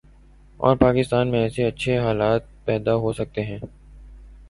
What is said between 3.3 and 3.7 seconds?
ہیں۔